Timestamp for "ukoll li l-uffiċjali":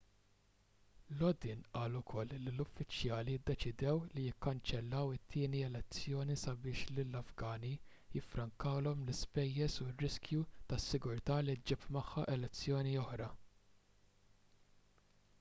1.97-3.35